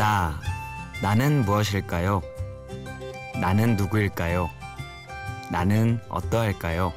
나, 0.00 0.40
나는 1.02 1.44
무엇일까요? 1.44 2.22
나는 3.38 3.76
누구일까요? 3.76 4.48
나는 5.52 6.00
어떠할까요? 6.08 6.94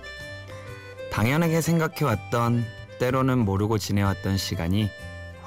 당연하게 1.12 1.60
생각해왔던, 1.60 2.64
때로는 3.02 3.40
모르고 3.40 3.78
지내왔던 3.78 4.38
시간이 4.38 4.90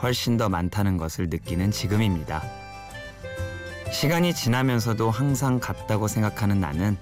훨씬 0.02 0.36
더 0.36 0.50
많다는 0.50 0.98
것을 0.98 1.30
느끼는 1.30 1.70
지금입니다. 1.70 2.42
시간이 3.90 4.34
지나면서도 4.34 5.10
항상 5.10 5.58
같다고 5.58 6.08
생각하는 6.08 6.60
나는 6.60 6.98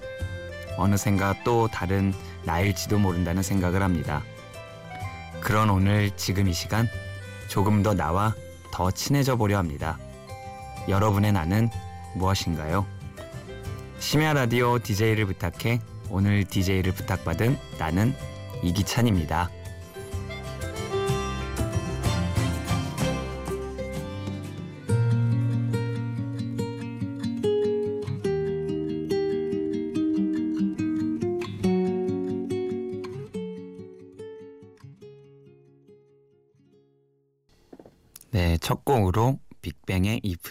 어느샌가 0.77 1.43
또 1.43 1.67
다른 1.67 2.13
나일지도 2.45 2.97
모른다는 2.97 3.43
생각을 3.43 3.83
합니다. 3.83 4.23
그런 5.41 5.69
오늘 5.69 6.11
지금 6.15 6.47
이 6.47 6.53
시간 6.53 6.87
조금 7.49 7.83
더 7.83 7.93
나와 7.93 8.33
더 8.71 8.89
친해져 8.89 9.35
보려 9.35 9.57
합니다. 9.57 9.97
여러분의 10.87 11.31
나는 11.31 11.69
무엇인가요? 12.15 12.85
심야 13.99 14.33
라디오 14.33 14.79
DJ를 14.79 15.25
부탁해 15.25 15.79
오늘 16.09 16.43
DJ를 16.43 16.91
부탁받은 16.93 17.57
나는 17.79 18.13
이기찬입니다. 18.63 19.49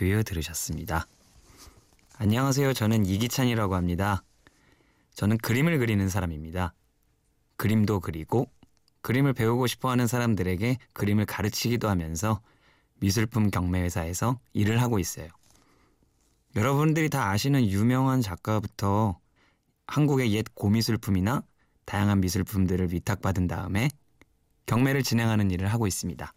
You 0.04 0.24
들으셨습니다. 0.24 1.06
안녕하세요. 2.18 2.72
저는 2.72 3.06
이기찬이라고 3.06 3.74
합니다. 3.74 4.22
저는 5.14 5.38
그림을 5.38 5.78
그리는 5.78 6.08
사람입니다. 6.08 6.74
그림도 7.56 8.00
그리고 8.00 8.48
그림을 9.02 9.32
배우고 9.32 9.66
싶어 9.66 9.90
하는 9.90 10.06
사람들에게 10.06 10.78
그림을 10.92 11.26
가르치기도 11.26 11.88
하면서 11.88 12.40
미술품 13.00 13.50
경매회사에서 13.50 14.38
일을 14.52 14.80
하고 14.80 14.98
있어요. 14.98 15.28
여러분들이 16.56 17.10
다 17.10 17.30
아시는 17.30 17.68
유명한 17.68 18.20
작가부터 18.20 19.18
한국의 19.86 20.32
옛 20.32 20.46
고미술품이나 20.54 21.42
다양한 21.84 22.20
미술품들을 22.20 22.92
위탁받은 22.92 23.46
다음에 23.46 23.90
경매를 24.66 25.02
진행하는 25.02 25.50
일을 25.50 25.68
하고 25.68 25.86
있습니다. 25.86 26.32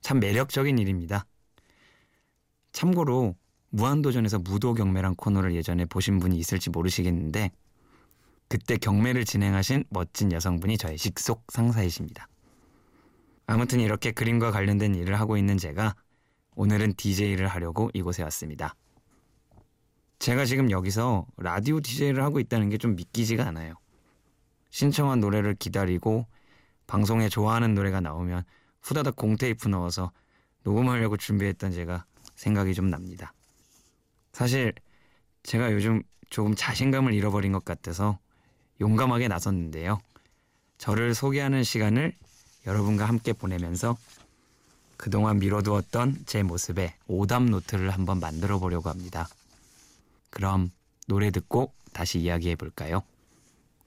참 0.00 0.20
매력적인 0.20 0.78
일입니다. 0.78 1.26
참고로 2.78 3.34
무한도전에서 3.70 4.38
무도 4.38 4.72
경매란 4.72 5.16
코너를 5.16 5.52
예전에 5.56 5.84
보신 5.84 6.20
분이 6.20 6.38
있을지 6.38 6.70
모르시겠는데 6.70 7.50
그때 8.46 8.76
경매를 8.76 9.24
진행하신 9.24 9.82
멋진 9.90 10.30
여성분이 10.30 10.78
저의 10.78 10.96
직속 10.96 11.42
상사이십니다. 11.48 12.28
아무튼 13.48 13.80
이렇게 13.80 14.12
그림과 14.12 14.52
관련된 14.52 14.94
일을 14.94 15.18
하고 15.18 15.36
있는 15.36 15.58
제가 15.58 15.96
오늘은 16.54 16.94
DJ를 16.94 17.48
하려고 17.48 17.90
이곳에 17.94 18.22
왔습니다. 18.22 18.76
제가 20.20 20.44
지금 20.44 20.70
여기서 20.70 21.26
라디오 21.36 21.80
DJ를 21.80 22.22
하고 22.22 22.38
있다는 22.38 22.68
게 22.70 22.78
좀 22.78 22.94
믿기지가 22.94 23.44
않아요. 23.48 23.74
신청한 24.70 25.18
노래를 25.18 25.56
기다리고 25.56 26.26
방송에 26.86 27.28
좋아하는 27.28 27.74
노래가 27.74 28.00
나오면 28.00 28.44
후다닥 28.82 29.16
공테이프 29.16 29.66
넣어서 29.68 30.12
녹음하려고 30.62 31.16
준비했던 31.16 31.72
제가 31.72 32.04
생각이 32.38 32.72
좀 32.72 32.88
납니다. 32.88 33.34
사실 34.32 34.72
제가 35.42 35.72
요즘 35.72 36.02
조금 36.30 36.54
자신감을 36.54 37.12
잃어버린 37.12 37.52
것 37.52 37.64
같아서 37.64 38.18
용감하게 38.80 39.26
나섰는데요. 39.28 40.00
저를 40.78 41.14
소개하는 41.14 41.64
시간을 41.64 42.12
여러분과 42.66 43.06
함께 43.06 43.32
보내면서 43.32 43.96
그동안 44.96 45.38
미뤄두었던 45.38 46.24
제 46.26 46.42
모습에 46.42 46.94
오답 47.08 47.44
노트를 47.44 47.90
한번 47.90 48.20
만들어 48.20 48.58
보려고 48.58 48.88
합니다. 48.88 49.28
그럼 50.30 50.70
노래 51.08 51.30
듣고 51.30 51.72
다시 51.92 52.20
이야기해 52.20 52.54
볼까요? 52.54 53.02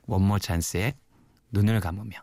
원모 0.07 0.39
찬스의 0.39 0.95
눈을 1.51 1.79
감으며 1.79 2.21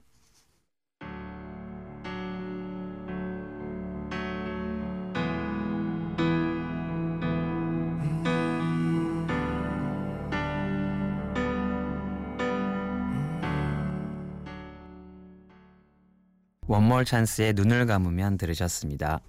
원몰 16.68 17.06
찬스의 17.06 17.54
눈을 17.54 17.86
감으면 17.86 18.36
들으셨습니다. 18.36 19.20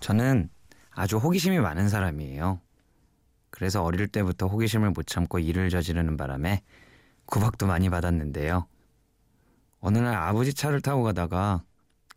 저는 0.00 0.50
아주 0.90 1.18
호기심이 1.18 1.60
많은 1.60 1.88
사람이에요. 1.88 2.60
그래서 3.50 3.84
어릴 3.84 4.08
때부터 4.08 4.48
호기심을 4.48 4.90
못 4.90 5.06
참고 5.06 5.38
일을 5.38 5.70
저지르는 5.70 6.16
바람에 6.16 6.62
구박도 7.26 7.68
많이 7.68 7.88
받았는데요. 7.88 8.66
어느 9.78 9.98
날 9.98 10.16
아버지 10.16 10.52
차를 10.52 10.80
타고 10.80 11.04
가다가 11.04 11.62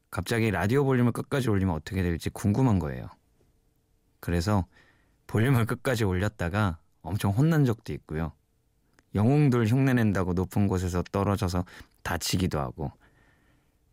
갑자기 0.09 0.49
라디오 0.49 0.85
볼륨을 0.85 1.11
끝까지 1.11 1.51
올리면 1.51 1.75
어떻게 1.75 2.01
될지 2.01 2.31
궁금한 2.31 2.79
거예요. 2.79 3.07
그래서 4.19 4.65
볼륨을 5.27 5.67
끝까지 5.67 6.03
올렸다가 6.03 6.79
엄청 7.03 7.29
혼난 7.29 7.63
적도 7.63 7.93
있고요. 7.93 8.31
영웅들 9.13 9.67
흉내낸다고 9.67 10.33
높은 10.33 10.67
곳에서 10.67 11.03
떨어져서 11.11 11.63
다치기도 12.01 12.59
하고 12.59 12.91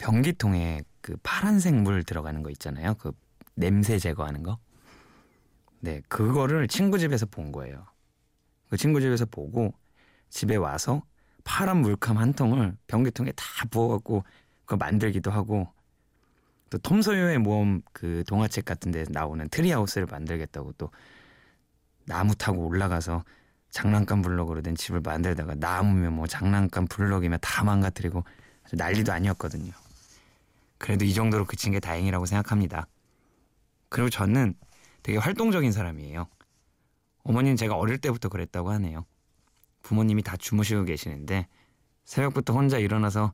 변기통에 0.03 0.83
그 1.01 1.17
파란색 1.23 1.75
물 1.75 2.03
들어가는 2.03 2.43
거 2.43 2.51
있잖아요. 2.51 2.95
그 2.95 3.13
냄새 3.55 3.99
제거하는 3.99 4.43
거. 4.43 4.59
네, 5.79 6.03
그거를 6.09 6.67
친구 6.67 6.99
집에서 6.99 7.25
본 7.27 7.53
거예요. 7.53 7.87
그 8.69 8.77
친구 8.77 9.01
집에서 9.01 9.25
보고 9.27 9.73
집에 10.29 10.57
와서 10.57 11.03
파란 11.45 11.79
물감 11.79 12.19
한 12.19 12.33
통을 12.33 12.77
변기통에 12.89 13.33
다 13.33 13.45
부어갖고 13.71 14.25
그거 14.65 14.77
만들기도 14.77 15.31
하고 15.31 15.73
또 16.69 16.79
톰소여의 16.79 17.39
모험 17.39 17.83
그 17.93 18.25
동화책 18.27 18.65
같은 18.65 18.91
데 18.91 19.05
나오는 19.09 19.49
tree 19.49 19.67
house를 19.67 20.07
만들겠다고 20.11 20.73
또 20.79 20.91
나무 22.07 22.35
타고 22.35 22.67
올라가서 22.67 23.25
장난감 23.71 24.23
블럭으로 24.23 24.63
된 24.63 24.75
집을 24.75 25.01
만들다가 25.01 25.55
나무면 25.55 26.15
뭐 26.15 26.27
장난감 26.27 26.87
블럭이면 26.87 27.39
다 27.41 27.63
망가뜨리고 27.63 28.25
난리도 28.73 29.13
아니었거든요. 29.13 29.73
그래도 30.83 31.05
이 31.05 31.15
정도로 31.15 31.45
그친 31.45 31.71
게 31.71 31.79
다행이라고 31.79 32.27
생각합니다. 32.27 32.89
그리고 33.89 34.11
저는 34.11 34.55
되게 35.05 35.17
활동적인 35.17 35.71
사람이에요. 35.71 36.27
어머니는 37.23 37.57
제가 37.57 37.77
어릴 37.77 37.99
때부터 37.99 38.29
그랬다고 38.29 38.73
하네요. 38.73 39.07
부모님이 39.83 40.25
다 40.25 40.37
주무시고 40.37 40.85
계시는데 40.85 41.47
새벽부터 42.05 42.53
혼자 42.53 42.79
일어나서 42.79 43.33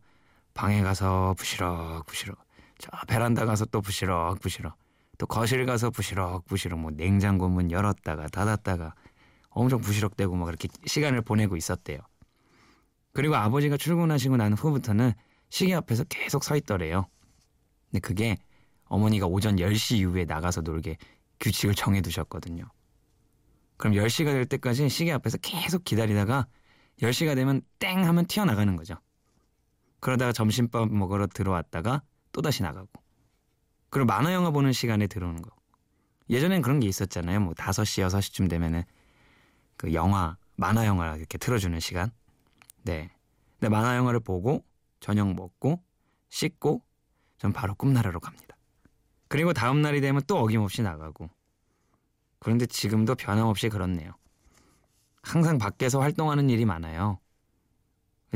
방에 0.52 0.82
가서 0.82 1.34
부시럭 1.38 2.04
부시럭 2.04 2.36
저 2.78 2.90
베란다 3.08 3.46
가서 3.46 3.64
또 3.64 3.80
부시럭 3.80 4.40
부시럭 4.40 4.76
또 5.16 5.26
거실 5.26 5.64
가서 5.64 5.88
부시럭 5.88 6.44
부시럭 6.44 6.78
뭐 6.78 6.90
냉장고 6.90 7.48
문 7.48 7.70
열었다가 7.70 8.28
닫았다가 8.28 8.94
엄청 9.48 9.80
부시럭대고 9.80 10.36
막 10.36 10.44
그렇게 10.44 10.68
시간을 10.84 11.22
보내고 11.22 11.56
있었대요. 11.56 11.98
그리고 13.14 13.36
아버지가 13.36 13.78
출근하시고 13.78 14.36
난 14.36 14.52
후부터는 14.52 15.14
시계 15.48 15.74
앞에서 15.74 16.04
계속 16.04 16.44
서 16.44 16.54
있더래요. 16.54 17.06
근데 17.90 18.00
그게 18.00 18.36
어머니가 18.84 19.26
오전 19.26 19.56
10시 19.56 19.98
이후에 19.98 20.24
나가서 20.24 20.62
놀게 20.62 20.96
규칙을 21.40 21.74
정해 21.74 22.00
두셨거든요. 22.00 22.64
그럼 23.76 23.94
10시가 23.94 24.26
될 24.26 24.44
때까지 24.44 24.88
시계 24.88 25.12
앞에서 25.12 25.38
계속 25.38 25.84
기다리다가 25.84 26.46
10시가 27.00 27.34
되면 27.34 27.62
땡 27.78 28.04
하면 28.04 28.26
튀어나가는 28.26 28.74
거죠. 28.76 28.96
그러다가 30.00 30.32
점심밥 30.32 30.90
먹으러 30.90 31.26
들어왔다가 31.26 32.02
또다시 32.32 32.62
나가고. 32.62 32.88
그리고 33.90 34.06
만화 34.06 34.32
영화 34.32 34.50
보는 34.50 34.72
시간에 34.72 35.06
들어오는 35.06 35.42
거. 35.42 35.50
예전엔 36.30 36.60
그런 36.62 36.80
게 36.80 36.88
있었잖아요. 36.88 37.40
뭐 37.40 37.54
5시, 37.54 38.06
6시쯤 38.06 38.50
되면은 38.50 38.82
그 39.76 39.94
영화, 39.94 40.36
만화 40.56 40.86
영화 40.86 41.16
이렇게 41.16 41.38
틀어주는 41.38 41.78
시간. 41.80 42.10
네. 42.82 43.10
근데 43.58 43.70
만화 43.70 43.96
영화를 43.96 44.20
보고 44.20 44.64
저녁 45.00 45.32
먹고 45.34 45.82
씻고 46.28 46.82
전 47.38 47.52
바로 47.52 47.74
꿈나라로 47.74 48.20
갑니다. 48.20 48.56
그리고 49.28 49.52
다음 49.52 49.82
날이 49.82 50.00
되면 50.00 50.22
또 50.26 50.38
어김없이 50.38 50.82
나가고. 50.82 51.30
그런데 52.38 52.66
지금도 52.66 53.14
변함없이 53.14 53.68
그렇네요. 53.68 54.12
항상 55.22 55.58
밖에서 55.58 56.00
활동하는 56.00 56.50
일이 56.50 56.64
많아요. 56.64 57.18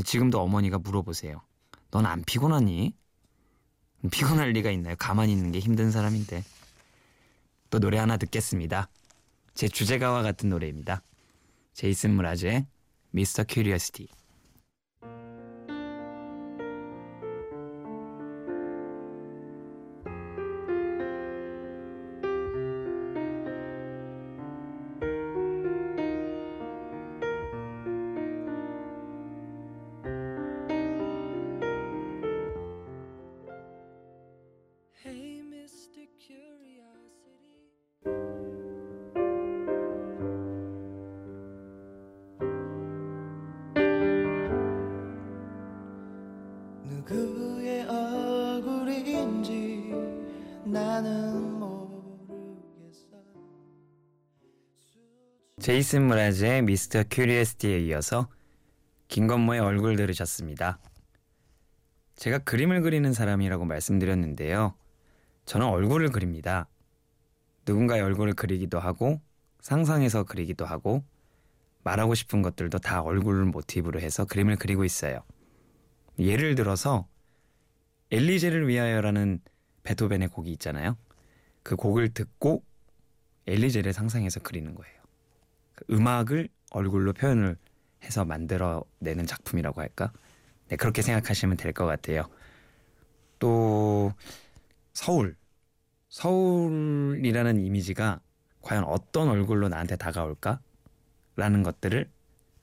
지금도 0.04 0.40
어머니가 0.40 0.78
물어보세요. 0.78 1.40
넌 1.90 2.06
안 2.06 2.22
피곤하니? 2.24 2.94
피곤할 4.10 4.50
리가 4.50 4.70
있나요? 4.70 4.96
가만히 4.98 5.32
있는 5.32 5.52
게 5.52 5.58
힘든 5.58 5.90
사람인데. 5.90 6.42
또 7.70 7.78
노래 7.78 7.98
하나 7.98 8.16
듣겠습니다. 8.16 8.88
제 9.54 9.68
주제가와 9.68 10.22
같은 10.22 10.48
노래입니다. 10.48 11.02
제이슨 11.72 12.14
무라즈의 12.14 12.66
미스터 13.10 13.44
큐리어시티. 13.48 14.08
제이슨 55.62 56.08
무라즈의 56.08 56.62
미스터 56.62 57.04
큐리에스티에 57.08 57.78
이어서 57.82 58.28
김건모의 59.06 59.60
얼굴 59.60 59.94
들으셨습니다. 59.94 60.80
제가 62.16 62.38
그림을 62.38 62.80
그리는 62.80 63.12
사람이라고 63.12 63.64
말씀드렸는데요. 63.66 64.74
저는 65.44 65.68
얼굴을 65.68 66.10
그립니다. 66.10 66.68
누군가의 67.64 68.02
얼굴을 68.02 68.32
그리기도 68.32 68.80
하고 68.80 69.20
상상해서 69.60 70.24
그리기도 70.24 70.66
하고 70.66 71.04
말하고 71.84 72.16
싶은 72.16 72.42
것들도 72.42 72.80
다 72.80 73.00
얼굴을 73.00 73.44
모티브로 73.44 74.00
해서 74.00 74.24
그림을 74.24 74.56
그리고 74.56 74.84
있어요. 74.84 75.22
예를 76.18 76.56
들어서 76.56 77.06
엘리제를 78.10 78.66
위하여라는 78.66 79.38
베토벤의 79.84 80.26
곡이 80.26 80.50
있잖아요. 80.54 80.96
그 81.62 81.76
곡을 81.76 82.08
듣고 82.14 82.64
엘리제를 83.46 83.92
상상해서 83.92 84.40
그리는 84.40 84.74
거예요. 84.74 85.01
그 85.86 85.94
음악을 85.94 86.48
얼굴로 86.70 87.12
표현을 87.12 87.56
해서 88.04 88.24
만들어내는 88.24 89.26
작품이라고 89.26 89.80
할까? 89.80 90.12
네, 90.68 90.76
그렇게 90.76 91.02
생각하시면 91.02 91.56
될 91.56 91.72
것 91.72 91.86
같아요. 91.86 92.28
또 93.38 94.12
서울, 94.92 95.36
서울이라는 96.08 97.60
이미지가 97.60 98.20
과연 98.60 98.84
어떤 98.84 99.28
얼굴로 99.28 99.68
나한테 99.68 99.96
다가올까? 99.96 100.60
라는 101.36 101.62
것들을 101.62 102.10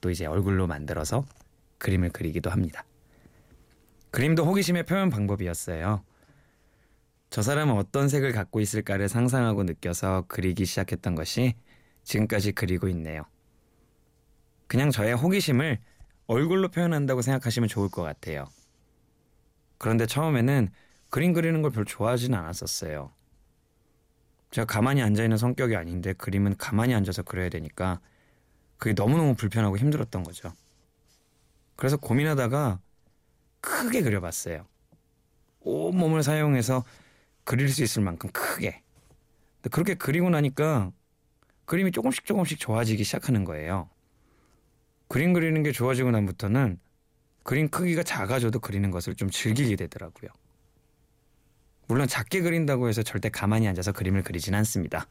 또 0.01 0.09
이제 0.11 0.25
얼굴로 0.25 0.67
만들어서 0.67 1.25
그림을 1.79 2.09
그리기도 2.11 2.49
합니다. 2.49 2.85
그림도 4.11 4.45
호기심의 4.45 4.83
표현 4.85 5.09
방법이었어요. 5.09 6.03
저 7.29 7.41
사람은 7.41 7.75
어떤 7.75 8.09
색을 8.09 8.31
갖고 8.31 8.59
있을까를 8.59 9.07
상상하고 9.09 9.63
느껴서 9.63 10.25
그리기 10.27 10.65
시작했던 10.65 11.15
것이 11.15 11.55
지금까지 12.03 12.51
그리고 12.53 12.87
있네요. 12.89 13.23
그냥 14.67 14.91
저의 14.91 15.13
호기심을 15.13 15.79
얼굴로 16.27 16.69
표현한다고 16.69 17.21
생각하시면 17.21 17.69
좋을 17.69 17.89
것 17.89 18.03
같아요. 18.03 18.47
그런데 19.77 20.05
처음에는 20.05 20.69
그림 21.09 21.33
그리는 21.33 21.61
걸 21.61 21.71
별로 21.71 21.85
좋아하지는 21.85 22.37
않았었어요. 22.37 23.11
제가 24.51 24.65
가만히 24.65 25.01
앉아있는 25.01 25.37
성격이 25.37 25.75
아닌데 25.75 26.13
그림은 26.13 26.57
가만히 26.57 26.93
앉아서 26.93 27.23
그려야 27.23 27.49
되니까 27.49 27.99
그게 28.77 28.93
너무너무 28.93 29.35
불편하고 29.35 29.77
힘들었던 29.77 30.23
거죠. 30.23 30.53
그래서 31.75 31.97
고민하다가 31.97 32.79
크게 33.61 34.01
그려봤어요. 34.01 34.67
온몸을 35.61 36.23
사용해서 36.23 36.83
그릴 37.43 37.69
수 37.69 37.83
있을 37.83 38.03
만큼 38.03 38.29
크게. 38.31 38.83
그렇게 39.71 39.95
그리고 39.95 40.29
나니까 40.29 40.91
그림이 41.69 41.91
조금씩 41.91 42.25
조금씩 42.25 42.59
좋아지기 42.59 43.03
시작하는 43.03 43.45
거예요. 43.45 43.87
그림 45.07 45.33
그리는 45.33 45.61
게 45.61 45.71
좋아지고 45.71 46.09
난부터는 46.09 46.79
그림 47.43 47.69
크기가 47.69 48.01
작아져도 48.01 48.59
그리는 48.59 48.89
것을 48.89 49.13
좀 49.13 49.29
즐기게 49.29 49.75
되더라고요. 49.75 50.31
물론 51.87 52.07
작게 52.07 52.41
그린다고 52.41 52.89
해서 52.89 53.03
절대 53.03 53.29
가만히 53.29 53.67
앉아서 53.67 53.91
그림을 53.91 54.23
그리진 54.23 54.55
않습니다. 54.55 55.07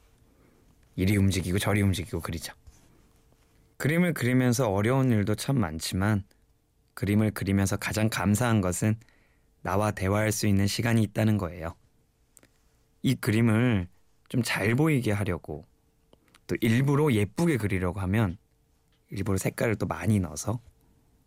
이리 0.96 1.16
움직이고 1.16 1.60
저리 1.60 1.80
움직이고 1.80 2.20
그리죠. 2.20 2.52
그림을 3.76 4.12
그리면서 4.12 4.68
어려운 4.68 5.12
일도 5.12 5.36
참 5.36 5.60
많지만 5.60 6.24
그림을 6.94 7.30
그리면서 7.30 7.76
가장 7.76 8.08
감사한 8.08 8.62
것은 8.62 8.96
나와 9.62 9.92
대화할 9.92 10.32
수 10.32 10.48
있는 10.48 10.66
시간이 10.66 11.04
있다는 11.04 11.38
거예요. 11.38 11.76
이 13.02 13.14
그림을 13.14 13.86
좀 14.28 14.42
잘 14.42 14.74
보이게 14.74 15.12
하려고 15.12 15.64
또 16.48 16.56
일부러 16.60 17.12
예쁘게 17.12 17.58
그리려고 17.58 18.00
하면 18.00 18.36
일부러 19.10 19.38
색깔을 19.38 19.76
또 19.76 19.86
많이 19.86 20.18
넣어서 20.18 20.60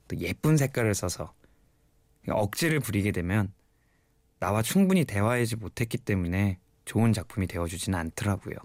또 0.10 0.18
예쁜 0.18 0.58
색깔을 0.58 0.94
써서 0.94 1.34
억지를 2.28 2.82
부리게 2.82 3.12
되면 3.12 3.54
나와 4.40 4.62
충분히 4.62 5.06
대화하지 5.06 5.56
못했기 5.56 6.00
때문에 6.00 6.60
좋은 6.86 7.14
작품이 7.14 7.48
되어주지는 7.48 7.98
않더라고요. 7.98 8.56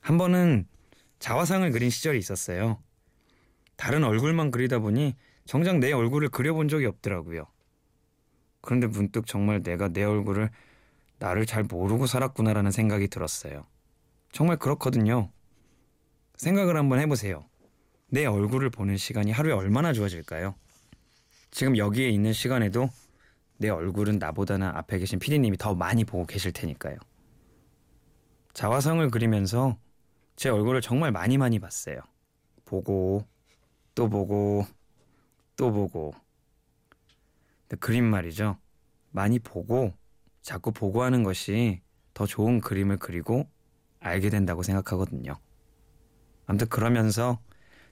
한 0.00 0.18
번은 0.18 0.66
자화상을 1.20 1.70
그린 1.70 1.88
시절이 1.88 2.18
있었어요. 2.18 2.82
다른 3.76 4.02
얼굴만 4.02 4.50
그리다 4.50 4.80
보니 4.80 5.14
정작 5.44 5.78
내 5.78 5.92
얼굴을 5.92 6.30
그려본 6.30 6.68
적이 6.68 6.86
없더라고요. 6.86 7.46
그런데 8.60 8.88
문득 8.88 9.26
정말 9.26 9.62
내가 9.62 9.88
내 9.88 10.02
얼굴을 10.02 10.50
나를 11.20 11.46
잘 11.46 11.62
모르고 11.62 12.06
살았구나라는 12.06 12.72
생각이 12.72 13.06
들었어요. 13.08 13.66
정말 14.32 14.56
그렇거든요. 14.56 15.30
생각을 16.36 16.76
한번 16.76 17.00
해보세요. 17.00 17.44
내 18.10 18.24
얼굴을 18.24 18.70
보는 18.70 18.96
시간이 18.96 19.32
하루에 19.32 19.52
얼마나 19.52 19.92
좋아질까요? 19.92 20.54
지금 21.50 21.76
여기에 21.76 22.08
있는 22.10 22.32
시간에도 22.32 22.88
내 23.58 23.68
얼굴은 23.68 24.18
나보다는 24.18 24.66
앞에 24.68 24.98
계신 24.98 25.18
피디님이 25.18 25.56
더 25.56 25.74
많이 25.74 26.04
보고 26.04 26.24
계실 26.26 26.52
테니까요. 26.52 26.96
자화상을 28.54 29.10
그리면서 29.10 29.78
제 30.36 30.48
얼굴을 30.48 30.80
정말 30.80 31.10
많이 31.10 31.36
많이 31.36 31.58
봤어요. 31.58 32.00
보고 32.64 33.26
또 33.94 34.08
보고 34.08 34.64
또 35.56 35.72
보고. 35.72 36.12
그림 37.80 38.04
말이죠. 38.04 38.56
많이 39.10 39.38
보고 39.38 39.92
자꾸 40.40 40.72
보고 40.72 41.02
하는 41.02 41.22
것이 41.24 41.82
더 42.14 42.26
좋은 42.26 42.60
그림을 42.60 42.98
그리고 42.98 43.48
알게 44.00 44.30
된다고 44.30 44.62
생각하거든요. 44.62 45.36
아무튼 46.46 46.68
그러면서 46.68 47.38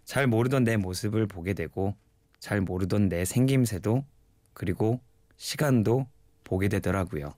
잘 0.05 0.27
모르던 0.27 0.65
내 0.65 0.77
모습을 0.77 1.27
보게 1.27 1.53
되고 1.53 1.95
잘 2.39 2.61
모르던 2.61 3.09
내 3.09 3.25
생김새도 3.25 4.05
그리고 4.55 5.01
시간도 5.37 6.07
보게 6.45 6.69
되더라고요. 6.69 7.35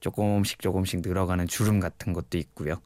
조금씩 0.00 0.60
조금씩 0.60 1.00
늘어가는 1.00 1.46
주름 1.46 1.80
같은 1.80 2.12
것도 2.12 2.36
있고요. 2.38 2.80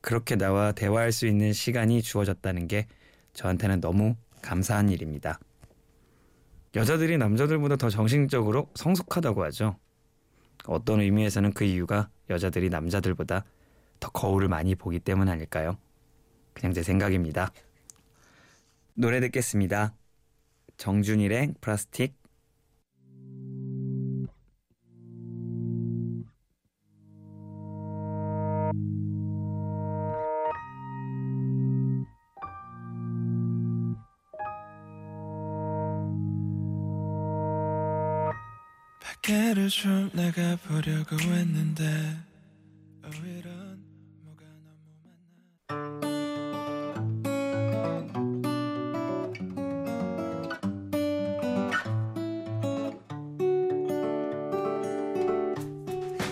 그렇게 0.00 0.36
나와 0.36 0.72
대화할 0.72 1.12
수 1.12 1.26
있는 1.26 1.52
시간이 1.52 2.00
주어졌다는 2.02 2.68
게 2.68 2.86
저한테는 3.34 3.80
너무 3.80 4.16
감사한 4.40 4.88
일입니다. 4.88 5.38
여자들이 6.74 7.18
남자들보다 7.18 7.76
더 7.76 7.90
정신적으로 7.90 8.70
성숙하다고 8.74 9.44
하죠. 9.44 9.76
어떤 10.66 11.00
의미에서는 11.00 11.52
그 11.52 11.64
이유가 11.64 12.08
여자들이 12.30 12.70
남자들보다 12.70 13.44
더 13.98 14.08
거울을 14.10 14.48
많이 14.48 14.74
보기 14.74 15.00
때문 15.00 15.28
아닐까요? 15.28 15.76
그냥 16.54 16.72
제 16.72 16.82
생각입니다. 16.82 17.52
노래 18.94 19.20
듣겠습니다. 19.20 19.94
정준일의 20.76 21.54
플라스틱 21.60 22.19
좀 39.70 40.10
나가보려고 40.12 41.16
했는데 41.16 41.84
오히려 43.04 43.48
뭐가 44.24 44.44
너무 45.68 46.00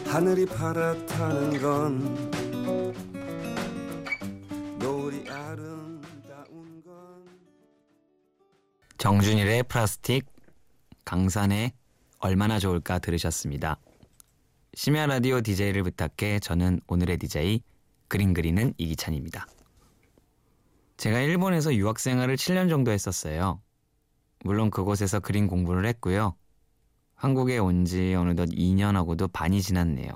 많아. 0.02 0.12
하늘이 0.12 0.44
파랗다는 0.44 1.62
건 1.62 2.30
노을이 4.80 5.30
아름다운 5.30 6.82
건 6.82 7.24
정준일의 8.98 9.62
플라스틱 9.62 10.26
강산의 11.04 11.72
얼마나 12.18 12.58
좋을까 12.58 12.98
들으셨습니다. 12.98 13.78
심야 14.74 15.06
라디오 15.06 15.40
DJ를 15.40 15.82
부탁해 15.84 16.40
저는 16.40 16.80
오늘의 16.88 17.18
DJ 17.18 17.62
그림 18.08 18.34
그리는 18.34 18.74
이기찬입니다. 18.76 19.46
제가 20.96 21.20
일본에서 21.20 21.74
유학 21.74 21.98
생활을 21.98 22.36
7년 22.36 22.68
정도 22.68 22.90
했었어요. 22.90 23.60
물론 24.44 24.70
그곳에서 24.70 25.20
그림 25.20 25.46
공부를 25.46 25.86
했고요. 25.86 26.34
한국에 27.14 27.58
온 27.58 27.84
지 27.84 28.14
어느덧 28.14 28.48
2년하고도 28.48 29.32
반이 29.32 29.62
지났네요. 29.62 30.10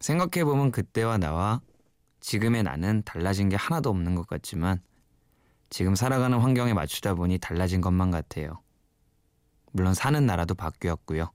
생각해보면 0.00 0.70
그때와 0.70 1.18
나와 1.18 1.60
지금의 2.20 2.62
나는 2.62 3.02
달라진 3.04 3.48
게 3.48 3.56
하나도 3.56 3.90
없는 3.90 4.14
것 4.14 4.26
같지만 4.26 4.80
지금 5.70 5.94
살아가는 5.94 6.38
환경에 6.38 6.72
맞추다 6.72 7.14
보니 7.14 7.38
달라진 7.38 7.80
것만 7.80 8.10
같아요. 8.10 8.62
물론 9.78 9.94
사는 9.94 10.26
나라도 10.26 10.56
바뀌었고요. 10.56 11.30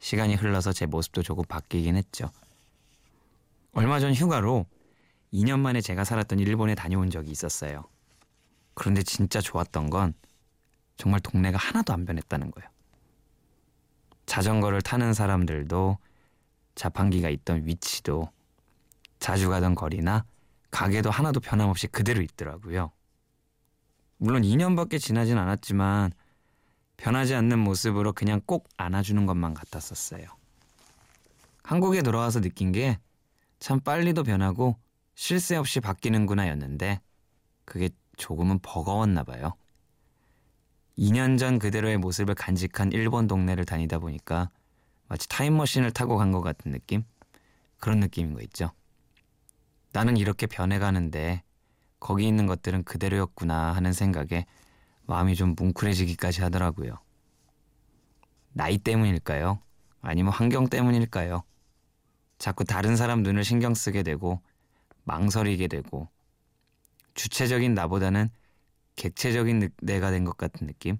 시간이 0.00 0.34
흘러서 0.34 0.72
제 0.72 0.86
모습도 0.86 1.22
조금 1.22 1.44
바뀌긴 1.44 1.94
했죠. 1.94 2.28
얼마 3.70 4.00
전 4.00 4.12
휴가로 4.12 4.66
2년 5.32 5.60
만에 5.60 5.80
제가 5.80 6.02
살았던 6.02 6.40
일본에 6.40 6.74
다녀온 6.74 7.10
적이 7.10 7.30
있었어요. 7.30 7.84
그런데 8.74 9.04
진짜 9.04 9.40
좋았던 9.40 9.88
건 9.88 10.14
정말 10.96 11.20
동네가 11.20 11.58
하나도 11.58 11.92
안 11.92 12.04
변했다는 12.04 12.50
거예요. 12.50 12.68
자전거를 14.26 14.82
타는 14.82 15.14
사람들도 15.14 15.96
자판기가 16.74 17.28
있던 17.28 17.66
위치도 17.66 18.32
자주 19.20 19.48
가던 19.48 19.76
거리나 19.76 20.24
가게도 20.72 21.08
하나도 21.12 21.38
변함없이 21.38 21.86
그대로 21.86 22.20
있더라고요. 22.20 22.90
물론 24.16 24.42
2년밖에 24.42 25.00
지나진 25.00 25.38
않았지만 25.38 26.10
변하지 27.00 27.34
않는 27.34 27.58
모습으로 27.58 28.12
그냥 28.12 28.40
꼭 28.44 28.68
안아주는 28.76 29.24
것만 29.26 29.54
같았었어요. 29.54 30.26
한국에 31.62 32.02
돌아와서 32.02 32.40
느낀 32.40 32.72
게 32.72 32.98
참 33.60 33.78
빨리도 33.78 34.24
변하고 34.24 34.76
쉴 35.14 35.38
새 35.38 35.54
없이 35.54 35.80
바뀌는구나 35.80 36.48
였는데 36.48 37.00
그게 37.66 37.90
조금은 38.16 38.58
버거웠나 38.60 39.22
봐요. 39.22 39.52
2년 40.96 41.38
전 41.38 41.58
그대로의 41.58 41.98
모습을 41.98 42.34
간직한 42.34 42.90
일본 42.92 43.26
동네를 43.26 43.66
다니다 43.66 43.98
보니까 43.98 44.50
마치 45.08 45.28
타임머신을 45.28 45.92
타고 45.92 46.16
간 46.16 46.32
것 46.32 46.40
같은 46.40 46.72
느낌? 46.72 47.04
그런 47.78 48.00
느낌인 48.00 48.34
거 48.34 48.40
있죠. 48.42 48.70
나는 49.92 50.16
이렇게 50.16 50.46
변해가는데 50.46 51.42
거기 51.98 52.26
있는 52.26 52.46
것들은 52.46 52.84
그대로였구나 52.84 53.72
하는 53.72 53.92
생각에 53.92 54.46
마음이 55.10 55.34
좀 55.34 55.56
뭉클해지기까지 55.58 56.40
하더라고요. 56.42 56.96
나이 58.52 58.78
때문일까요? 58.78 59.60
아니면 60.02 60.32
환경 60.32 60.68
때문일까요? 60.68 61.42
자꾸 62.38 62.62
다른 62.62 62.94
사람 62.94 63.24
눈을 63.24 63.42
신경 63.42 63.74
쓰게 63.74 64.04
되고 64.04 64.40
망설이게 65.02 65.66
되고 65.66 66.08
주체적인 67.14 67.74
나보다는 67.74 68.30
객체적인 68.94 69.70
내가 69.82 70.12
된 70.12 70.24
것 70.24 70.36
같은 70.36 70.68
느낌? 70.68 70.96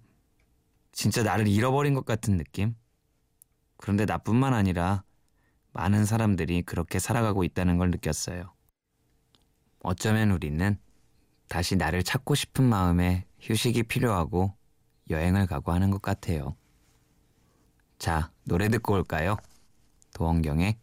진짜 0.91 1.23
나를 1.23 1.47
잃어버린 1.47 1.95
것 1.95 2.05
같은 2.05 2.37
느낌? 2.37 2.75
그런데 3.77 4.07
나뿐만 4.07 4.55
아니라 4.55 5.05
많은 5.73 6.05
사람들이 6.05 6.63
그렇게 6.63 6.99
살아가고 6.99 7.45
있다는 7.45 7.79
걸 7.79 7.93
느꼈어요. 7.93 8.53
어쩌면 9.85 10.33
우리는 10.33 10.77
다시 11.47 11.77
나를 11.77 12.03
찾고 12.03 12.35
싶은 12.35 12.65
마음에 12.65 13.30
휴식이 13.41 13.85
필요하고 13.85 14.55
여행을 15.09 15.47
가고 15.47 15.73
하는 15.73 15.91
것 15.91 16.01
같아요. 16.03 16.57
자, 17.99 18.31
노래 18.45 18.69
듣고 18.69 18.95
올까요? 18.95 19.37
도원경의 20.15 20.79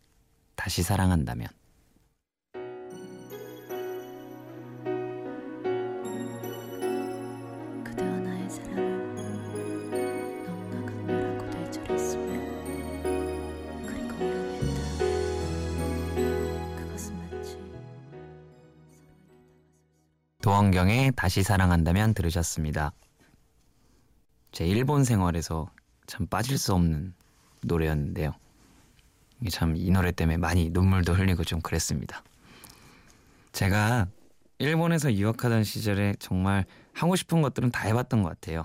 다시 0.55 0.83
사랑한다면. 0.83 1.56
도원경의 20.57 21.11
다시 21.15 21.43
사랑한다면 21.43 22.15
들으셨습니다. 22.15 22.91
제 24.51 24.65
일본 24.65 25.03
생활에서 25.03 25.69
참 26.07 26.25
빠질 26.25 26.57
수 26.57 26.73
없는 26.73 27.13
노래였는데요. 27.61 28.33
참 29.51 29.75
이 29.75 29.91
노래 29.91 30.11
때문에 30.11 30.37
많이 30.37 30.71
눈물도 30.71 31.13
흘리고 31.13 31.43
좀 31.43 31.61
그랬습니다. 31.61 32.23
제가 33.51 34.07
일본에서 34.57 35.13
유학하던 35.13 35.63
시절에 35.63 36.15
정말 36.17 36.65
하고 36.91 37.15
싶은 37.15 37.43
것들은 37.43 37.69
다 37.69 37.87
해봤던 37.87 38.23
것 38.23 38.29
같아요. 38.29 38.63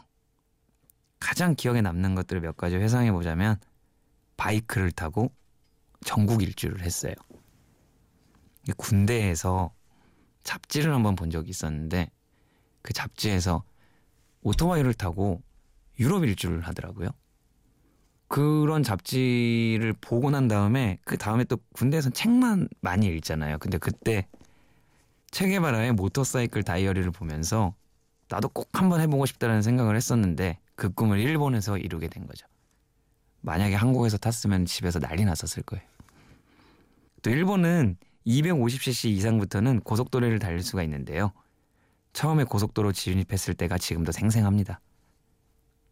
가장 1.20 1.54
기억에 1.54 1.82
남는 1.82 2.14
것들을 2.14 2.40
몇 2.40 2.56
가지 2.56 2.76
회상해 2.76 3.12
보자면 3.12 3.56
바이크를 4.38 4.92
타고 4.92 5.30
전국 6.06 6.42
일주를 6.42 6.80
했어요. 6.80 7.12
군대에서 8.78 9.74
잡지를 10.44 10.92
한번 10.92 11.16
본 11.16 11.30
적이 11.30 11.50
있었는데 11.50 12.10
그 12.82 12.92
잡지에서 12.92 13.62
오토바이를 14.42 14.94
타고 14.94 15.42
유럽 15.98 16.24
일주를 16.24 16.60
하더라고요. 16.62 17.10
그런 18.28 18.82
잡지를 18.82 19.92
보고 20.00 20.30
난 20.30 20.48
다음에 20.48 20.98
그 21.04 21.18
다음에 21.18 21.44
또 21.44 21.58
군대에선 21.74 22.12
책만 22.12 22.68
많이 22.80 23.06
읽잖아요. 23.06 23.58
근데 23.58 23.78
그때 23.78 24.26
체게바라의 25.30 25.92
모터사이클 25.92 26.62
다이어리를 26.62 27.10
보면서 27.10 27.74
나도 28.28 28.48
꼭 28.48 28.68
한번 28.72 29.00
해보고 29.00 29.26
싶다는 29.26 29.60
생각을 29.60 29.96
했었는데 29.96 30.58
그 30.74 30.90
꿈을 30.90 31.18
일본에서 31.18 31.76
이루게 31.76 32.08
된 32.08 32.26
거죠. 32.26 32.46
만약에 33.42 33.74
한국에서 33.74 34.16
탔으면 34.16 34.64
집에서 34.64 34.98
난리 34.98 35.24
났었을 35.24 35.62
거예요. 35.64 35.84
또 37.22 37.30
일본은 37.30 37.96
250cc 38.26 39.08
이상부터는 39.10 39.80
고속도로를 39.80 40.38
달릴 40.38 40.62
수가 40.62 40.82
있는데요. 40.84 41.32
처음에 42.12 42.44
고속도로 42.44 42.92
진입했을 42.92 43.54
때가 43.54 43.78
지금도 43.78 44.12
생생합니다. 44.12 44.80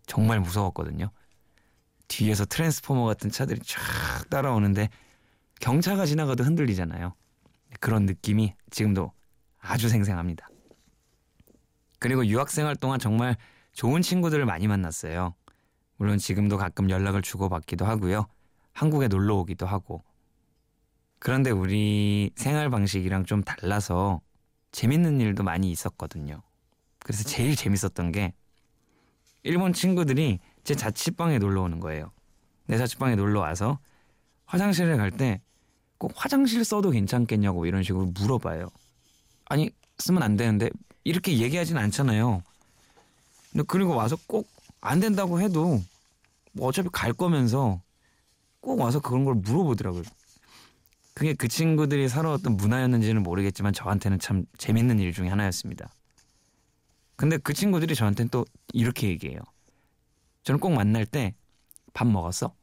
정말 0.07 0.41
무서웠거든요. 0.41 1.11
뒤에서 2.09 2.45
트랜스포머 2.45 3.05
같은 3.05 3.31
차들이 3.31 3.61
쫙 3.63 3.79
따라오는데 4.29 4.89
경차가 5.61 6.07
지나가도 6.07 6.45
흔들리잖아요. 6.45 7.15
그런 7.79 8.07
느낌이 8.07 8.55
지금도 8.71 9.13
아주 9.59 9.89
생생합니다. 9.89 10.49
그리고 11.99 12.27
유학생활 12.27 12.77
동안 12.77 12.99
정말 12.99 13.37
좋은 13.73 14.03
친구들을 14.03 14.45
많이 14.45 14.67
만났어요. 14.67 15.35
물론 15.97 16.19
지금도 16.19 16.57
가끔 16.57 16.91
연락을 16.91 17.23
주고받기도 17.23 17.85
하고요. 17.85 18.27
한국에 18.73 19.09
놀러 19.09 19.37
오기도 19.37 19.67
하고. 19.67 20.03
그런데 21.21 21.51
우리 21.51 22.33
생활 22.37 22.71
방식이랑 22.71 23.27
좀 23.27 23.43
달라서 23.45 24.23
재밌는 24.73 25.21
일도 25.21 25.45
많이 25.45 25.71
있었거든요. 25.71 26.43
그래서 27.01 27.25
제일 27.25 27.57
재밌었던 27.57 28.13
게 28.13 28.35
일본 29.43 29.73
친구들이 29.73 30.41
제 30.65 30.75
자취방에 30.75 31.39
놀러 31.39 31.63
오는 31.63 31.81
거예요. 31.81 32.13
내 32.67 32.79
자취방에 32.79 33.17
놀러 33.17 33.41
와서 33.41 33.79
화장실에 34.47 34.97
갈 34.97 35.13
때 35.13 35.41
꼭 35.99 36.13
화장실 36.17 36.65
써도 36.65 36.91
괜찮겠냐고 36.91 37.67
이런 37.67 37.83
식으로 37.83 38.07
물어봐요. 38.07 38.71
아니 39.47 39.71
쓰면 39.99 40.23
안 40.23 40.37
되는데 40.37 40.71
이렇게 41.05 41.39
얘기하진 41.39 41.77
않잖아요. 41.77 42.43
그리고 43.67 43.95
와서 43.97 44.17
꼭 44.27 44.49
안 44.83 44.99
된다고 44.99 45.43
해도 45.43 45.79
뭐 46.53 46.69
어차피 46.69 46.89
갈 46.91 47.13
거면서 47.13 47.83
꼭 48.61 48.81
와서 48.81 49.01
그런 49.01 49.27
걸 49.27 49.35
물어보더라고요. 49.35 50.03
그게 51.15 51.35
그 51.35 51.49
친구들이 51.49 52.09
살아왔던 52.09 52.57
문화였는지는 52.57 53.23
모르겠지만 53.23 53.73
저한테는 53.73 54.19
참 54.19 54.45
재밌는 54.59 54.99
일 54.99 55.13
중에 55.13 55.29
하나였습니다. 55.29 55.91
근데 57.17 57.37
그 57.37 57.53
친구들이 57.53 57.95
저한테는 57.95 58.31
또 58.31 58.47
이렇게 58.73 59.09
얘기해요. 59.09 59.41
저는 60.45 60.61
꼭 60.61 60.71
만날 60.73 61.05
때 61.07 61.35
밥 61.93 62.07
먹었어? 62.07 62.55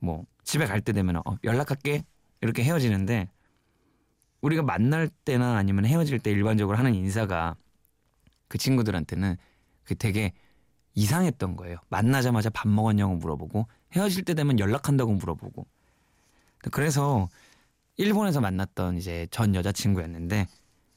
뭐 0.00 0.24
집에 0.44 0.66
갈 0.66 0.80
때 0.80 0.92
되면 0.92 1.16
어, 1.16 1.36
연락할게 1.44 2.04
이렇게 2.40 2.62
헤어지는데 2.64 3.28
우리가 4.40 4.62
만날 4.62 5.08
때나 5.24 5.56
아니면 5.56 5.84
헤어질 5.84 6.18
때 6.20 6.30
일반적으로 6.30 6.78
하는 6.78 6.94
인사가 6.94 7.56
그 8.48 8.56
친구들한테는 8.58 9.36
그 9.84 9.94
되게 9.94 10.32
이상했던 10.94 11.56
거예요. 11.56 11.76
만나자마자 11.88 12.50
밥 12.50 12.68
먹었냐고 12.68 13.14
물어보고 13.16 13.66
헤어질 13.92 14.24
때 14.24 14.34
되면 14.34 14.58
연락한다고 14.58 15.12
물어보고 15.14 15.66
그래서 16.70 17.28
일본에서 17.96 18.40
만났던 18.40 18.96
이제 18.98 19.26
전 19.30 19.54
여자친구였는데 19.54 20.46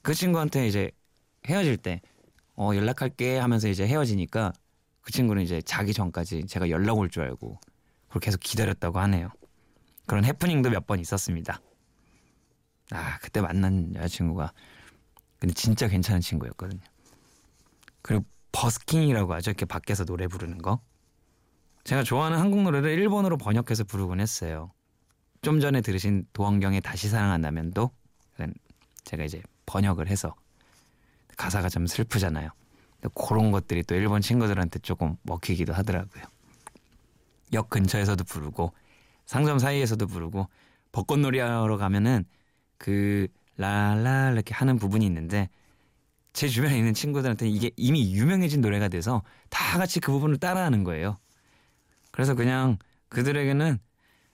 그 0.02 0.14
친구한테 0.14 0.68
이제 0.68 0.92
헤어질 1.48 1.78
때 1.78 2.02
어, 2.56 2.72
연락할게 2.76 3.38
하면서 3.38 3.68
이제 3.68 3.86
헤어지니까 3.88 4.54
그 5.02 5.12
친구는 5.12 5.44
이제 5.44 5.62
자기 5.62 5.94
전까지 5.94 6.46
제가 6.48 6.70
연락 6.70 6.98
올 6.98 7.10
줄 7.10 7.24
알고 7.24 7.60
그걸 8.08 8.20
계속 8.22 8.40
기다렸다고 8.40 9.00
하네요. 9.00 9.30
그런 10.06 10.26
해프닝도 10.26 10.70
몇 10.70 10.86
번 10.86 11.00
있었습니다. 11.00 11.60
아, 12.92 13.18
그때 13.20 13.42
만난 13.42 13.94
여자친구가 13.96 14.54
근데 15.40 15.54
진짜 15.56 15.88
괜찮은 15.88 16.22
친구였거든요. 16.22 16.82
그리고 18.02 18.26
버스킹이라고 18.52 19.34
하죠. 19.36 19.52
이렇게 19.52 19.66
밖에서 19.66 20.06
노래 20.06 20.28
부르는 20.28 20.60
거. 20.60 20.80
제가 21.84 22.04
좋아하는 22.04 22.38
한국 22.40 22.62
노래를 22.62 22.92
일본어로 22.92 23.38
번역해서 23.38 23.84
부르곤 23.86 24.20
했어요. 24.22 24.72
좀 25.44 25.60
전에 25.60 25.82
들으신 25.82 26.26
도원경의 26.32 26.82
다시 26.82 27.10
사랑한다면도 27.10 27.92
제가 29.04 29.26
이제 29.26 29.42
번역을 29.66 30.08
해서 30.08 30.34
가사가 31.36 31.68
좀 31.68 31.86
슬프잖아요. 31.86 32.50
그런 33.14 33.52
것들이 33.52 33.84
또 33.84 33.94
일본 33.94 34.22
친구들한테 34.22 34.80
조금 34.80 35.18
먹히기도 35.24 35.74
하더라고요. 35.74 36.24
역 37.52 37.70
근처에서도 37.70 38.24
부르고 38.24 38.72
상점 39.26 39.60
사이에서도 39.60 40.08
부르고 40.08 40.48
벚꽃놀이 40.94 41.40
하러 41.40 41.78
가면은 41.78 42.24
그 42.78 43.28
라라 43.58 44.32
이렇게 44.32 44.54
하는 44.54 44.78
부분이 44.78 45.06
있는데 45.06 45.50
제 46.32 46.48
주변에 46.48 46.78
있는 46.78 46.94
친구들한테 46.94 47.50
이게 47.50 47.70
이미 47.76 48.14
유명해진 48.14 48.62
노래가 48.62 48.88
돼서 48.88 49.24
다 49.50 49.78
같이 49.78 50.00
그 50.00 50.14
부분을 50.14 50.38
따라하는 50.38 50.86
거예요. 50.86 51.18
그래서 52.12 52.34
그냥 52.34 52.78
그들에게는 53.10 53.80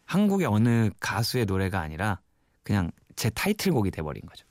한국의 0.09 0.47
어느 0.47 0.89
가수의 0.99 1.45
노래가 1.45 1.79
아니라 1.79 2.19
그냥 2.63 2.91
제 3.15 3.29
타이틀곡이 3.29 3.91
돼버린 3.91 4.21
거죠. 4.25 4.45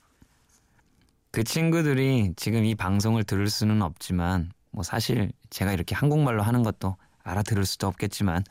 그 1.31 1.43
친구들이 1.43 2.33
지금 2.35 2.65
이 2.65 2.75
방송을 2.75 3.23
들을 3.23 3.47
수는 3.47 3.81
없지만 3.81 4.51
뭐 4.71 4.83
사실 4.83 5.31
제가 5.49 5.73
이렇게 5.73 5.95
한국말로 5.95 6.43
하는 6.43 6.63
것도 6.63 6.97
알아들을 7.23 7.65
수도 7.65 7.87
없겠지만 7.87 8.43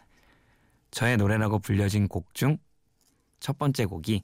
저의 0.91 1.17
노래라고 1.17 1.59
불려진 1.59 2.09
곡 2.09 2.35
중 2.35 2.59
첫 3.41 3.59
번째 3.59 3.87
곡이 3.87 4.23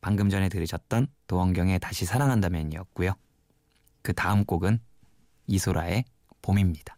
방금 0.00 0.28
전에 0.28 0.48
들으셨던 0.48 1.06
도원경의 1.26 1.78
다시 1.78 2.04
사랑한다면이었고요. 2.04 3.14
그 4.02 4.12
다음 4.12 4.44
곡은 4.44 4.80
이소라의 5.46 6.04
봄입니다. 6.42 6.94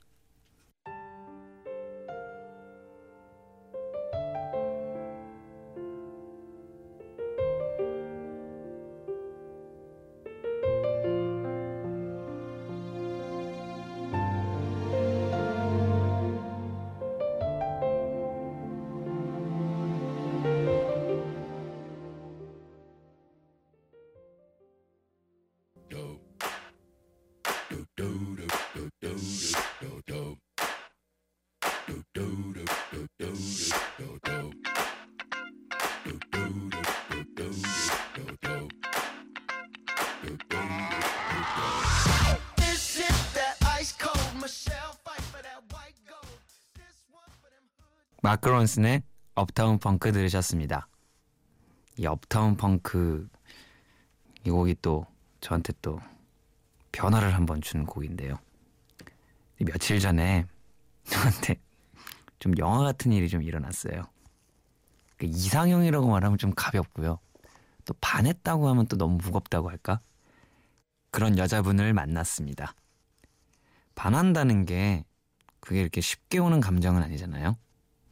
마크 48.26 48.48
론슨의 48.48 49.04
업타운 49.36 49.78
펑크 49.78 50.10
들으셨습니다. 50.10 50.88
이 51.96 52.06
업타운 52.06 52.56
펑크 52.56 53.28
이 54.44 54.50
곡이 54.50 54.74
또 54.82 55.06
저한테 55.38 55.72
또 55.80 56.00
변화를 56.90 57.36
한번 57.36 57.60
주는 57.60 57.86
곡인데요. 57.86 58.34
며칠 59.60 60.00
전에 60.00 60.44
저한테 61.04 61.60
좀 62.40 62.52
영화 62.58 62.82
같은 62.82 63.12
일이 63.12 63.28
좀 63.28 63.44
일어났어요. 63.44 64.02
그 65.18 65.26
이상형이라고 65.26 66.08
말하면 66.08 66.36
좀 66.36 66.50
가볍고요. 66.52 67.20
또 67.84 67.94
반했다고 68.00 68.68
하면 68.70 68.88
또 68.88 68.96
너무 68.96 69.18
무겁다고 69.18 69.70
할까? 69.70 70.00
그런 71.12 71.38
여자분을 71.38 71.94
만났습니다. 71.94 72.74
반한다는 73.94 74.64
게 74.64 75.04
그게 75.60 75.80
이렇게 75.80 76.00
쉽게 76.00 76.38
오는 76.38 76.58
감정은 76.58 77.04
아니잖아요. 77.04 77.56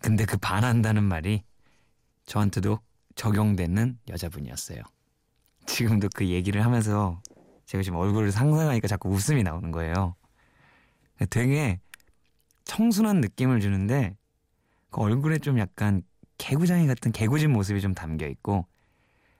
근데 0.04 0.26
그 0.26 0.36
반한다는 0.36 1.02
말이 1.02 1.42
저한테도 2.26 2.78
적용되는 3.14 3.98
여자분이었어요. 4.10 4.82
지금도 5.64 6.10
그 6.14 6.28
얘기를 6.28 6.62
하면서 6.62 7.22
제가 7.64 7.82
지금 7.82 7.96
얼굴을 7.96 8.30
상상하니까 8.30 8.86
자꾸 8.86 9.08
웃음이 9.08 9.42
나오는 9.42 9.70
거예요. 9.70 10.14
되게 11.30 11.80
청순한 12.64 13.22
느낌을 13.22 13.60
주는데 13.60 14.18
그 14.90 15.00
얼굴에 15.00 15.38
좀 15.38 15.58
약간 15.58 16.02
개구장이 16.36 16.86
같은 16.86 17.10
개구진 17.10 17.50
모습이 17.50 17.80
좀 17.80 17.94
담겨 17.94 18.26
있고 18.26 18.66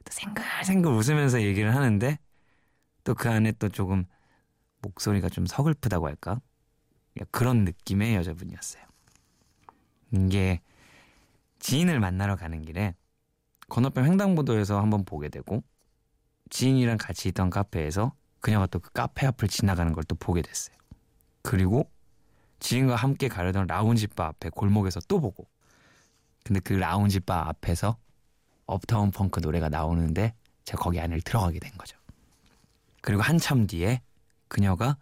또 0.03 0.11
생글생글 0.13 0.91
웃으면서 0.91 1.43
얘기를 1.43 1.75
하는데 1.75 2.19
또 3.05 3.13
그 3.13 3.29
안에 3.29 3.53
또 3.59 3.69
조금 3.69 4.07
목소리가 4.81 5.29
좀 5.29 5.45
서글프다고 5.45 6.07
할까? 6.07 6.41
그런 7.31 7.67
느낌의 7.67 8.15
여자분이었어요. 8.15 8.94
이게 10.15 10.61
지인을 11.59 12.01
만나러 12.01 12.37
가는 12.37 12.63
길에 12.63 12.95
건너편 13.69 14.05
횡단보도에서 14.05 14.81
한번 14.81 15.05
보게 15.05 15.29
되고 15.29 15.63
지인이랑 16.51 16.99
같이 16.99 17.29
있던 17.31 17.51
카페에서 17.51 18.13
그녀가 18.41 18.67
또 18.67 18.79
그 18.79 18.91
카페 18.93 19.27
앞을 19.27 19.49
지나가는 19.49 19.93
걸 19.93 20.05
또 20.05 20.15
보게 20.17 20.43
됐어요. 20.43 20.77
그리고 21.43 21.91
지인과 22.61 22.97
함께 22.97 23.29
가려던 23.29 23.67
라운지 23.67 24.07
바 24.07 24.27
앞에 24.27 24.51
골목에서 24.51 25.01
또 25.09 25.21
보고 25.21 25.47
근데 26.45 26.61
그 26.61 26.75
라운지 26.75 27.21
바 27.21 27.49
앞에서 27.49 27.97
업타운 28.67 29.11
펑크 29.11 29.41
노래가 29.41 29.69
나오는데 29.69 30.35
제가 30.65 30.83
거기 30.83 31.01
안을 31.01 31.21
들어가게 31.23 31.59
된 31.59 31.73
거죠. 31.77 31.97
그리고 33.03 33.23
한참 33.23 33.67
뒤에 33.67 34.03
그녀가 34.49 34.97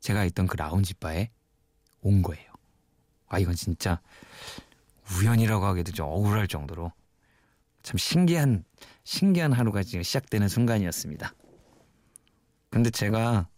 제가 0.00 0.24
있던 0.24 0.46
그 0.46 0.56
라운지 0.56 0.94
바에 0.94 1.30
온 2.00 2.22
거예요. 2.22 2.47
아 3.28 3.38
이건 3.38 3.54
진짜 3.54 4.00
우연이라고 5.18 5.64
하기도 5.66 5.92
좀 5.92 6.06
억울할 6.08 6.48
정도로 6.48 6.92
참 7.82 7.96
신기한 7.96 8.64
신기한 9.04 9.52
하루가 9.52 9.82
지금 9.82 10.02
시작되는 10.02 10.48
순간이었습니다. 10.48 11.32
근데 12.70 12.90
제가 12.90 13.48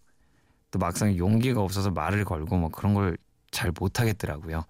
또 0.71 0.79
막상 0.79 1.17
용기가 1.17 1.61
없어서 1.63 1.91
말을 1.91 2.25
걸고 2.25 2.57
뭐 2.57 2.69
그런 2.71 2.95
걸 2.95 3.17
잘 3.51 3.73
못하겠더라고요. 3.79 4.65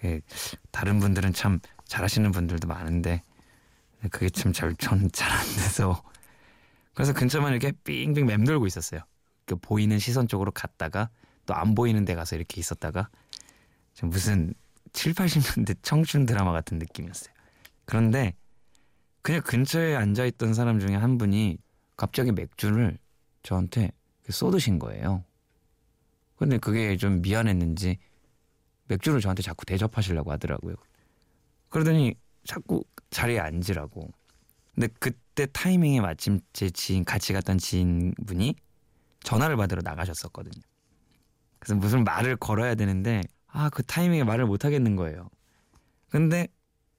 그 0.00 0.20
다른 0.70 1.00
분들은 1.00 1.32
참 1.32 1.58
잘하시는 1.86 2.30
분들도 2.30 2.68
많은데 2.68 3.22
그게 4.10 4.30
참잘전잘안 4.30 5.38
돼서 5.56 6.02
그래서 6.94 7.12
근처만 7.12 7.52
이렇게 7.52 7.72
삥삥 7.84 8.24
맴돌고 8.24 8.66
있었어요. 8.66 9.00
그 9.46 9.56
보이는 9.56 9.98
시선 9.98 10.28
쪽으로 10.28 10.50
갔다가 10.52 11.10
또 11.46 11.54
안 11.54 11.74
보이는 11.74 12.04
데 12.04 12.14
가서 12.14 12.36
이렇게 12.36 12.60
있었다가 12.60 13.08
무슨 14.06 14.54
7, 14.92 15.12
80년대 15.14 15.76
청춘 15.82 16.26
드라마 16.26 16.52
같은 16.52 16.78
느낌이었어요. 16.78 17.32
그런데 17.84 18.34
그냥 19.22 19.42
근처에 19.42 19.96
앉아 19.96 20.24
있던 20.26 20.54
사람 20.54 20.78
중에 20.80 20.94
한 20.94 21.18
분이 21.18 21.58
갑자기 21.96 22.32
맥주를 22.32 22.98
저한테 23.42 23.92
쏟으신 24.28 24.78
거예요. 24.78 25.24
근데 26.36 26.58
그게 26.58 26.96
좀 26.96 27.20
미안했는지 27.20 27.98
맥주를 28.86 29.20
저한테 29.20 29.42
자꾸 29.42 29.66
대접하시려고 29.66 30.30
하더라고요. 30.32 30.76
그러더니 31.68 32.14
자꾸 32.44 32.84
자리에 33.10 33.38
앉으라고. 33.40 34.08
근데 34.74 34.88
그때 35.00 35.46
타이밍에 35.46 36.00
마침 36.00 36.40
제 36.52 36.70
지인 36.70 37.04
같이 37.04 37.32
갔던 37.32 37.58
지인분이 37.58 38.54
전화를 39.24 39.56
받으러 39.56 39.82
나가셨었거든요. 39.82 40.62
그래서 41.58 41.74
무슨 41.74 42.04
말을 42.04 42.36
걸어야 42.36 42.74
되는데 42.76 43.22
아 43.48 43.70
그 43.70 43.82
타이밍에 43.82 44.24
말을 44.24 44.46
못 44.46 44.64
하겠는 44.64 44.96
거예요. 44.96 45.28
근데 46.10 46.48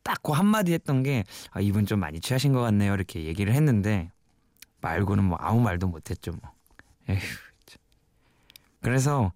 딱 0.03 0.19
그 0.23 0.31
한마디 0.33 0.73
했던 0.73 1.03
게 1.03 1.23
아, 1.51 1.61
이분 1.61 1.85
좀 1.85 1.99
많이 1.99 2.19
취하신 2.19 2.53
것 2.53 2.61
같네요. 2.61 2.93
이렇게 2.93 3.23
얘기를 3.25 3.53
했는데 3.53 4.11
말고는 4.81 5.23
뭐 5.23 5.37
아무 5.39 5.61
말도 5.61 5.87
못 5.87 6.09
했죠 6.09 6.31
뭐. 6.31 6.51
에휴. 7.09 7.19
참. 7.65 7.77
그래서 8.81 9.31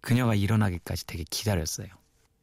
그녀가 0.00 0.34
일어나기까지 0.34 1.06
되게 1.06 1.24
기다렸어요. 1.30 1.88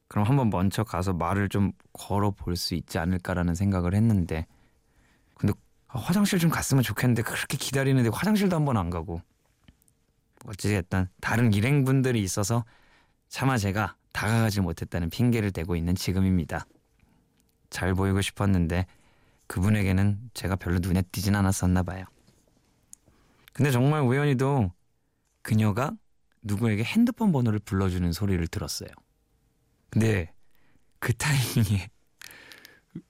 그럼 0.08 0.26
한번 0.28 0.50
먼저 0.50 0.84
가서 0.84 1.14
말을 1.14 1.50
좀 1.50 1.72
걸어 1.94 2.32
볼 2.32 2.56
수 2.58 2.76
있지 2.76 2.98
않을까라는 3.00 3.56
생각을 3.56 3.94
했는데 3.96 4.46
근데 5.36 5.54
아, 5.88 6.00
화장실 6.00 6.40
좀 6.40 6.50
갔으면 6.50 6.84
좋겠는데 6.84 7.24
그렇게 7.24 7.58
기다리는데 7.58 8.10
화장실도 8.14 8.56
한번 8.56 8.78
안 8.78 8.90
가고 8.90 9.22
어찌됐든 10.46 11.08
다른 11.22 11.54
일행분들이 11.54 12.22
있어서 12.24 12.64
차마 13.30 13.58
제가 13.58 13.96
다가가지 14.12 14.62
못했다는 14.62 15.10
핑계를 15.10 15.52
대고 15.52 15.76
있는 15.76 15.96
지금입니다. 15.96 16.66
잘 17.70 17.94
보이고 17.94 18.22
싶었는데 18.22 18.86
그분에게는 19.48 20.32
제가 20.34 20.56
별로 20.56 20.80
눈에 20.80 21.02
띄진 21.04 21.36
않았었나 21.36 21.84
봐요. 21.84 22.06
근데 23.54 23.72
정말 23.72 24.02
우연히도 24.02 24.72
그녀가 25.42 25.92
누구에게 26.42 26.84
핸드폰 26.84 27.32
번호를 27.32 27.60
불러주는 27.60 28.12
소리를 28.12 28.46
들었어요. 28.48 28.90
근데 29.90 30.32
그 31.00 31.14
타이밍에 31.14 31.90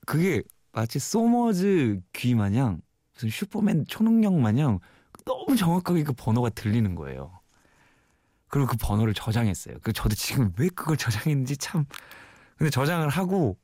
그게 0.05 0.43
마치 0.71 0.99
소머즈 0.99 2.01
귀 2.13 2.35
마냥 2.35 2.81
무슨 3.13 3.29
슈퍼맨 3.29 3.85
초능력 3.87 4.33
마냥 4.33 4.79
너무 5.25 5.55
정확하게 5.55 6.03
그 6.03 6.13
번호가 6.13 6.49
들리는 6.49 6.95
거예요. 6.95 7.38
그리고 8.49 8.67
그 8.67 8.77
번호를 8.77 9.13
저장했어요. 9.13 9.77
그 9.81 9.93
저도 9.93 10.15
지금 10.15 10.51
왜 10.57 10.69
그걸 10.69 10.97
저장했는지 10.97 11.57
참. 11.57 11.85
근데 12.57 12.69
저장을 12.69 13.07
하고 13.07 13.57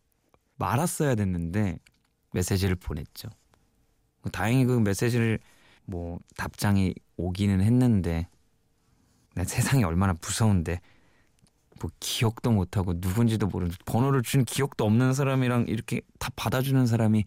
말았어야 0.57 1.15
됐는데 1.15 1.79
메시지를 2.31 2.75
보냈죠. 2.75 3.29
뭐 4.21 4.31
다행히 4.31 4.65
그 4.65 4.79
메시지를 4.79 5.39
뭐 5.85 6.19
답장이 6.37 6.93
오기는 7.17 7.61
했는데 7.61 8.27
나 9.33 9.43
세상이 9.43 9.83
얼마나 9.83 10.13
무서운데 10.21 10.79
뭐 11.81 11.91
기억도 11.99 12.51
못하고 12.51 12.93
누군지도 12.95 13.47
모르는 13.47 13.73
번호를 13.85 14.21
준 14.21 14.45
기억도 14.45 14.85
없는 14.85 15.13
사람이랑 15.13 15.65
이렇게 15.67 16.01
다 16.19 16.29
받아주는 16.35 16.85
사람이 16.87 17.25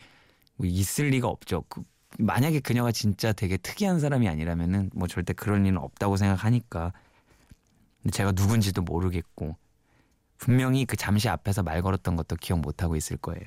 뭐 0.57 0.67
있을 0.67 1.09
리가 1.09 1.29
없죠. 1.29 1.65
그 1.69 1.83
만약에 2.19 2.61
그녀가 2.61 2.91
진짜 2.91 3.33
되게 3.33 3.57
특이한 3.59 4.01
사람이 4.01 4.27
아니라면은 4.29 4.91
뭐 4.95 5.07
절대 5.07 5.33
그럴 5.35 5.65
일은 5.67 5.77
없다고 5.77 6.17
생각하니까 6.17 6.93
근데 8.03 8.17
제가 8.17 8.33
누군지도 8.33 8.83
모르겠고 8.83 9.57
분명히 10.39 10.85
그 10.85 10.97
잠시 10.97 11.29
앞에서 11.29 11.63
말 11.63 11.83
걸었던 11.83 12.17
것도 12.17 12.37
기억 12.37 12.61
못하고 12.61 12.97
있을 12.97 13.17
거예요. 13.17 13.45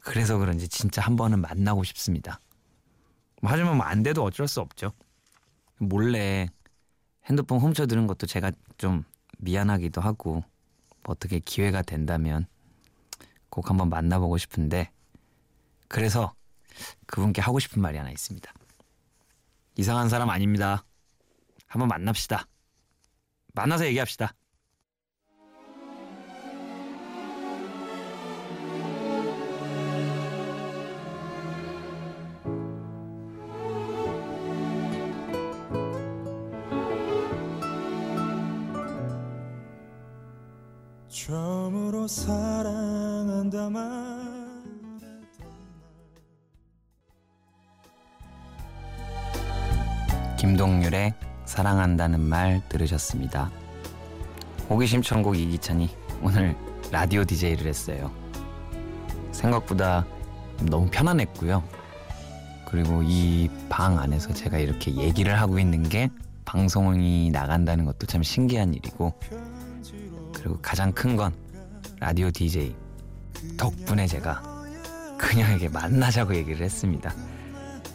그래서 0.00 0.36
그런지 0.36 0.68
진짜 0.68 1.00
한 1.00 1.16
번은 1.16 1.40
만나고 1.40 1.84
싶습니다. 1.84 2.40
뭐 3.40 3.50
하지만 3.50 3.76
뭐 3.76 3.86
안 3.86 4.02
돼도 4.02 4.22
어쩔 4.22 4.46
수 4.46 4.60
없죠. 4.60 4.92
몰래 5.78 6.48
핸드폰 7.24 7.58
훔쳐 7.58 7.86
들은 7.86 8.06
것도 8.06 8.26
제가 8.26 8.52
좀 8.76 9.04
미안하기도 9.38 10.00
하고 10.00 10.44
뭐 11.02 11.12
어떻게 11.12 11.38
기회가 11.38 11.82
된다면 11.82 12.46
꼭 13.48 13.70
한번 13.70 13.88
만나보고 13.88 14.36
싶은데 14.36 14.90
그래서 15.88 16.34
그분께 17.06 17.40
하고 17.40 17.58
싶은 17.58 17.80
말이 17.80 17.96
하나 17.96 18.10
있습니다. 18.10 18.52
이상한 19.76 20.08
사람 20.08 20.28
아닙니다. 20.28 20.84
한번 21.66 21.88
만납시다. 21.88 22.46
만나서 23.54 23.86
얘기합시다. 23.86 24.34
처음으로 41.08 42.06
사랑한다 42.08 43.70
말 43.70 43.84
김동률의 50.36 51.14
사랑한다는 51.46 52.20
말 52.20 52.62
들으셨습니다. 52.68 53.50
호기심 54.70 55.02
천국 55.02 55.36
이기찬이 55.38 55.90
오늘 56.22 56.56
라디오 56.90 57.24
DJ를 57.24 57.66
했어요. 57.66 58.10
생각보다 59.32 60.06
너무 60.62 60.88
편안했고요. 60.90 61.62
그리고 62.66 63.02
이 63.04 63.50
방 63.68 63.98
안에서 63.98 64.32
제가 64.32 64.58
이렇게 64.58 64.94
얘기를 64.94 65.38
하고 65.40 65.58
있는 65.58 65.82
게 65.88 66.08
방송이 66.44 67.30
나간다는 67.30 67.84
것도 67.84 68.06
참 68.06 68.22
신기한 68.22 68.72
일이고 68.74 69.12
그리고 70.32 70.58
가장 70.62 70.92
큰 70.92 71.16
건 71.16 71.34
라디오 72.00 72.30
DJ 72.30 72.74
덕분에 73.56 74.06
제가 74.06 74.42
그녀에게 75.18 75.68
만나자고 75.68 76.34
얘기를 76.34 76.64
했습니다. 76.64 77.12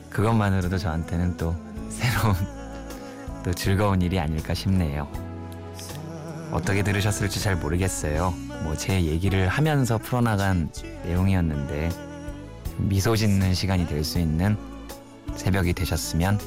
그것만으로도 0.09 0.77
저한테는 0.77 1.37
또 1.37 1.55
새로운 1.89 2.35
또 3.43 3.53
즐거운 3.53 4.01
일이 4.01 4.19
아닐까 4.19 4.53
싶네요. 4.53 5.07
어떻게 6.51 6.83
들으셨을지 6.83 7.41
잘 7.41 7.55
모르겠어요. 7.55 8.33
뭐 8.63 8.75
제 8.75 9.01
얘기를 9.03 9.47
하면서 9.47 9.97
풀어나간 9.97 10.69
내용이었는데 11.05 11.89
미소 12.77 13.15
짓는 13.15 13.53
시간이 13.53 13.87
될 13.87 14.03
수 14.03 14.19
있는 14.19 14.57
새벽이 15.35 15.73
되셨으면 15.73 16.39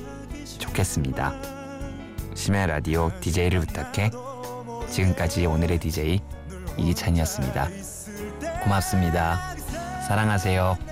좋겠습니다. 0.59 1.35
심야 2.35 2.67
라디오 2.67 3.11
DJ를 3.21 3.61
부탁해 3.61 4.11
지금까지 4.91 5.47
오늘의 5.47 5.79
DJ 5.79 6.21
이기찬이었습니다. 6.77 7.69
고맙습니다. 8.65 9.55
사랑하세요. 10.07 10.92